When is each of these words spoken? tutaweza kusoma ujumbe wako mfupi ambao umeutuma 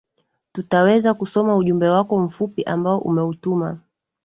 tutaweza 0.53 1.13
kusoma 1.13 1.55
ujumbe 1.55 1.89
wako 1.89 2.19
mfupi 2.19 2.63
ambao 2.63 2.99
umeutuma 2.99 3.79